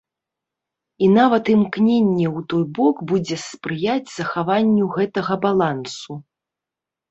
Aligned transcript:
І 1.07 1.09
нават 1.17 1.43
імкненне 1.55 2.25
ў 2.37 2.47
той 2.55 2.63
бок 2.79 2.95
будзе 3.13 3.37
спрыяць 3.45 4.09
захаванню 4.17 4.91
гэтага 4.99 5.41
балансу. 5.47 6.21